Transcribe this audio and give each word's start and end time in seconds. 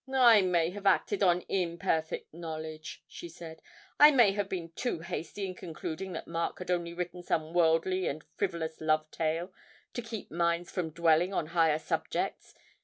'I 0.11 0.41
may 0.41 0.71
have 0.71 0.87
acted 0.87 1.21
on 1.21 1.45
imperfect 1.47 2.33
knowledge,' 2.33 3.03
she 3.07 3.29
said; 3.29 3.61
'I 3.99 4.11
may 4.13 4.31
have 4.31 4.49
been 4.49 4.71
too 4.71 5.01
hasty 5.01 5.45
in 5.45 5.53
concluding 5.53 6.13
that 6.13 6.25
Mark 6.25 6.57
had 6.57 6.71
only 6.71 6.91
written 6.91 7.21
some 7.21 7.53
worldly 7.53 8.07
and 8.07 8.23
frivolous 8.35 8.81
love 8.81 9.11
tale 9.11 9.53
to 9.93 10.01
keep 10.01 10.31
minds 10.31 10.71
from 10.71 10.89
dwelling 10.89 11.35
on 11.35 11.45
higher 11.53 11.77
subjects. 11.77 12.55